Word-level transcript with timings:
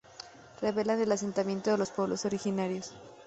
Revelan 0.63 0.99
el 0.99 1.11
asentamiento 1.11 1.69
de 1.69 1.77
los 1.77 1.91
pueblos 1.91 2.25
originarios. 2.25 2.91